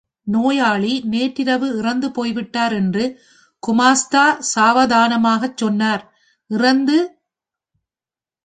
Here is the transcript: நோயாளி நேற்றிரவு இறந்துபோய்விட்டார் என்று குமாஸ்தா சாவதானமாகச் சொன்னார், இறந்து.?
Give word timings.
நோயாளி 0.27 1.01
நேற்றிரவு 1.05 1.67
இறந்துபோய்விட்டார் 1.81 2.73
என்று 2.73 3.03
குமாஸ்தா 3.63 4.25
சாவதானமாகச் 4.55 5.57
சொன்னார், 5.57 6.03
இறந்து.? 6.49 6.97